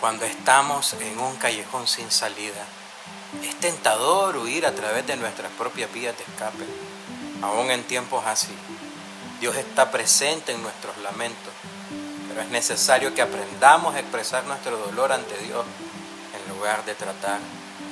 [0.00, 2.64] cuando estamos en un callejón sin salida.
[3.44, 6.64] Es tentador huir a través de nuestras propias vías de escape,
[7.42, 8.54] aún en tiempos así.
[9.40, 11.52] Dios está presente en nuestros lamentos,
[12.28, 15.64] pero es necesario que aprendamos a expresar nuestro dolor ante Dios
[16.34, 17.38] en lugar de tratar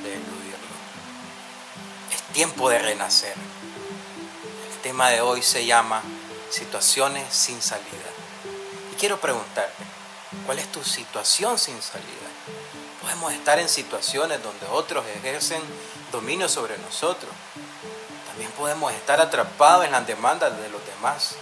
[0.03, 0.77] de eludirlo.
[2.11, 3.35] Es tiempo de renacer.
[4.73, 6.03] El tema de hoy se llama
[6.51, 7.87] situaciones sin salida.
[8.93, 9.85] Y quiero preguntarte,
[10.49, 12.27] ¿cuál es tu situación sin salida?
[13.03, 15.61] Podemos estar en situaciones donde otros ejercen
[16.11, 17.31] dominio sobre nosotros.
[18.29, 21.35] También podemos estar atrapados en las demandas de los demás.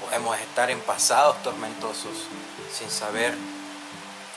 [0.00, 2.14] Podemos estar en pasados tormentosos
[2.72, 3.34] sin saber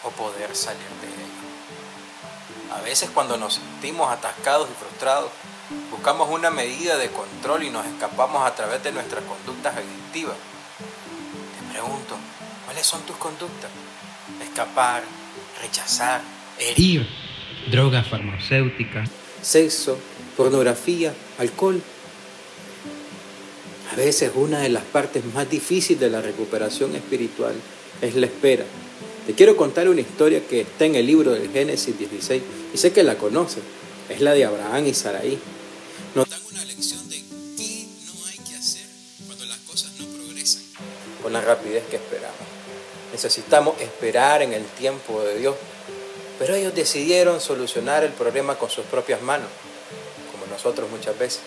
[0.04, 2.78] o poder salir de ellos.
[2.78, 5.32] A veces cuando nos sentimos atascados y frustrados,
[5.90, 10.36] buscamos una medida de control y nos escapamos a través de nuestras conductas adictivas.
[11.74, 12.16] Pregunto,
[12.66, 13.72] ¿cuáles son tus conductas?
[14.44, 15.04] Escapar,
[15.60, 16.22] rechazar,
[16.60, 17.08] herir,
[17.72, 19.10] drogas farmacéuticas,
[19.42, 19.98] sexo,
[20.38, 21.82] pornografía, alcohol.
[23.92, 27.56] A veces una de las partes más difíciles de la recuperación espiritual
[28.02, 28.66] es la espera.
[29.26, 32.94] Te quiero contar una historia que está en el libro del Génesis 16 y sé
[32.94, 33.64] que la conoces.
[34.10, 35.40] Es la de Abraham y Saraí.
[36.14, 37.24] Nos dan una lección de
[37.58, 38.86] qué no hay que hacer
[39.26, 40.62] cuando las cosas no progresan
[41.24, 42.38] con la rapidez que esperamos.
[43.14, 45.56] Necesitamos esperar en el tiempo de Dios.
[46.38, 49.48] Pero ellos decidieron solucionar el problema con sus propias manos,
[50.32, 51.42] como nosotros muchas veces.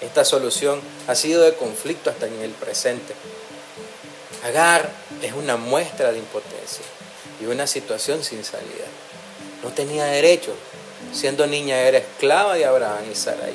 [0.00, 3.14] Esta solución ha sido de conflicto hasta en el presente.
[4.44, 6.84] Agar es una muestra de impotencia
[7.40, 8.86] y una situación sin salida.
[9.62, 10.54] No tenía derecho.
[11.12, 13.52] Siendo niña era esclava de Abraham y Sarai.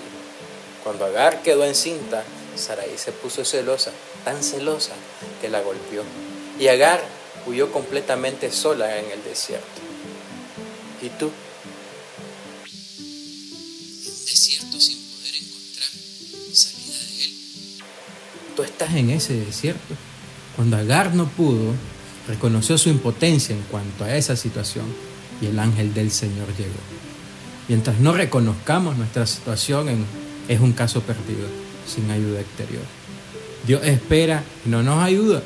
[0.83, 2.23] Cuando Agar quedó encinta,
[2.57, 3.91] Sarai se puso celosa,
[4.23, 4.93] tan celosa
[5.41, 6.03] que la golpeó.
[6.59, 7.01] Y Agar
[7.45, 9.81] huyó completamente sola en el desierto.
[11.01, 11.29] ¿Y tú?
[14.25, 15.89] Desierto sin poder encontrar
[16.53, 17.33] salida de él.
[18.55, 19.95] Tú estás en ese desierto.
[20.55, 21.73] Cuando Agar no pudo,
[22.27, 24.85] reconoció su impotencia en cuanto a esa situación
[25.41, 26.79] y el ángel del Señor llegó.
[27.67, 30.05] Mientras no reconozcamos nuestra situación,
[30.47, 31.47] es un caso perdido,
[31.87, 32.83] sin ayuda exterior.
[33.65, 35.41] Dios espera y no nos ayuda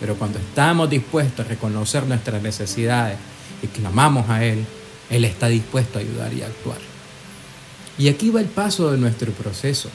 [0.00, 3.16] pero cuando estamos dispuestos a reconocer nuestras necesidades
[3.62, 4.64] y clamamos a Él,
[5.08, 6.78] Él está dispuesto a ayudar y a actuar.
[7.96, 9.88] Y aquí va el paso de nuestro proceso.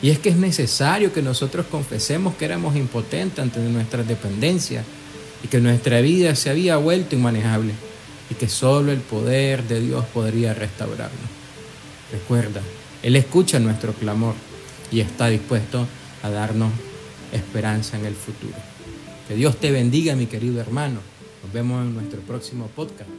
[0.00, 4.84] Y es que es necesario que nosotros confesemos que éramos impotentes ante nuestra dependencia
[5.42, 7.72] y que nuestra vida se había vuelto inmanejable
[8.30, 11.28] y que solo el poder de Dios podría restaurarnos.
[12.12, 12.60] Recuerda,
[13.02, 14.34] Él escucha nuestro clamor
[14.90, 15.86] y está dispuesto
[16.22, 16.72] a darnos
[17.32, 18.54] esperanza en el futuro.
[19.28, 21.00] Que Dios te bendiga, mi querido hermano.
[21.42, 23.10] Nos vemos en nuestro próximo podcast.